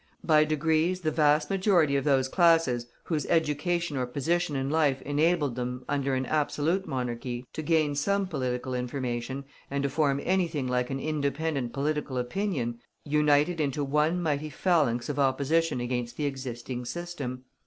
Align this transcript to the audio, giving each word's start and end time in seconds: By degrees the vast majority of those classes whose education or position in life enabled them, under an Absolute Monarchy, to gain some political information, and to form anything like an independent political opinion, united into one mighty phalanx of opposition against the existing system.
By 0.23 0.45
degrees 0.45 1.01
the 1.01 1.11
vast 1.11 1.51
majority 1.51 1.95
of 1.95 2.05
those 2.05 2.27
classes 2.27 2.87
whose 3.03 3.27
education 3.27 3.97
or 3.97 4.07
position 4.07 4.55
in 4.55 4.67
life 4.67 4.99
enabled 5.03 5.55
them, 5.55 5.85
under 5.87 6.15
an 6.15 6.25
Absolute 6.25 6.87
Monarchy, 6.87 7.45
to 7.53 7.61
gain 7.61 7.93
some 7.93 8.25
political 8.25 8.73
information, 8.73 9.45
and 9.69 9.83
to 9.83 9.91
form 9.91 10.19
anything 10.23 10.65
like 10.67 10.89
an 10.89 10.99
independent 10.99 11.71
political 11.71 12.17
opinion, 12.17 12.79
united 13.05 13.61
into 13.61 13.83
one 13.83 14.19
mighty 14.19 14.49
phalanx 14.49 15.07
of 15.07 15.19
opposition 15.19 15.79
against 15.79 16.17
the 16.17 16.25
existing 16.25 16.83
system. 16.83 17.43